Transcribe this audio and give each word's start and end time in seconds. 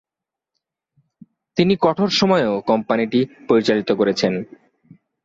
তিনি 1.57 1.73
কঠোর 1.81 2.09
সময়েও 2.11 2.53
কোম্পানিটি 2.61 3.19
পরিচালিত 3.47 3.89
করেছেন। 3.91 4.33